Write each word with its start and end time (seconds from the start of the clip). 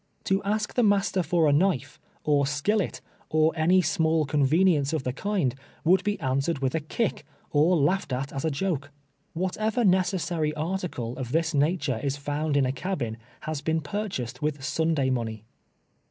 To 0.23 0.41
ask 0.41 0.73
the 0.73 0.81
master 0.81 1.21
for 1.21 1.47
a 1.47 1.53
knife, 1.53 1.99
or 2.23 2.47
skillet, 2.47 3.01
or 3.29 3.53
any 3.55 3.83
small 3.83 4.25
convenience 4.25 4.93
of 4.93 5.03
the 5.03 5.13
kind, 5.13 5.53
would 5.83 6.03
be 6.03 6.19
answered 6.19 6.57
with 6.57 6.73
a 6.73 6.79
kick, 6.79 7.23
or 7.51 7.75
laugh 7.77 8.05
ed 8.09 8.13
at 8.15 8.33
as 8.33 8.43
a 8.43 8.49
joke. 8.49 8.89
Whatever 9.33 9.85
necessary 9.85 10.55
article 10.55 11.15
of 11.19 11.31
this 11.33 11.53
nature 11.53 11.99
is 12.01 12.17
found 12.17 12.57
in 12.57 12.65
a 12.65 12.71
cabin 12.71 13.17
has 13.41 13.61
been 13.61 13.79
purchased 13.79 14.41
with 14.41 14.63
Sunday 14.63 15.11
money. 15.11 15.43